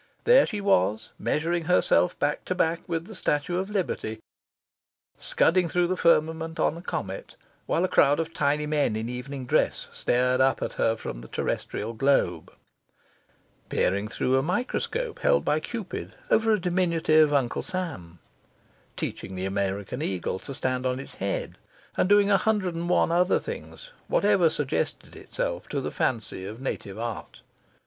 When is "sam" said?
17.61-18.17